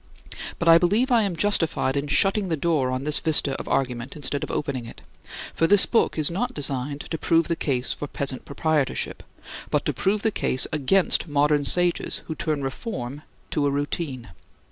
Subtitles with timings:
[0.57, 4.15] But I believe I am justified in shutting the door on this vista of argument,
[4.15, 5.01] instead of opening it.
[5.53, 9.21] For this book is not designed to prove the case for Peasant Proprietorship,
[9.69, 14.29] but to prove the case against modern sages who turn reform to a routine.